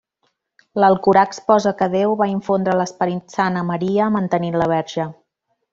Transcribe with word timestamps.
L'Alcorà 0.83 1.25
exposa 1.31 1.73
que 1.83 1.89
Déu 1.97 2.15
va 2.23 2.29
infondre 2.33 2.75
l'Esperit 2.81 3.39
Sant 3.39 3.61
a 3.63 3.67
Maria 3.71 4.09
mantenint-la 4.19 4.71
verge. 4.77 5.11